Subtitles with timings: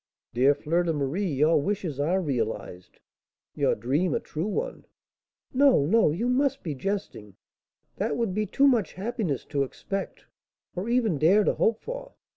[0.33, 2.99] '""Dear Fleur de Marie, your wishes are realised,
[3.53, 4.85] your dream a true one."
[5.53, 7.35] "No, no, you must be jesting;
[7.97, 10.25] that would be too much happiness to expect,
[10.75, 12.15] or even dare to hope for."